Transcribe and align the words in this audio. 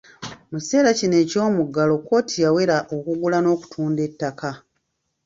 Mu 0.51 0.57
kiseera 0.61 0.89
kino 0.99 1.15
eky’omuggalo 1.23 1.93
kkooti 1.99 2.35
yawera 2.45 2.77
okugula 2.95 3.37
n’okutunda 3.41 4.01
ettaka. 4.09 4.49